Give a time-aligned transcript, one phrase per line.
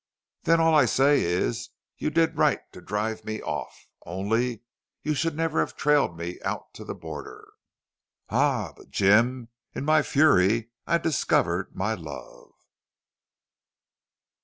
[0.45, 3.85] "Then all I say is you did right to drive me off....
[4.03, 4.63] Only
[5.03, 7.47] you should never have trailed me out to the border."
[8.27, 8.73] "Ah!...
[8.75, 12.53] But, Jim, in my fury I discovered my love!"